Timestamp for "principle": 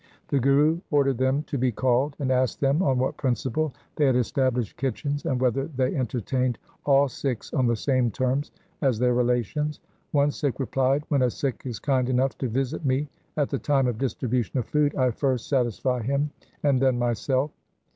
3.17-3.71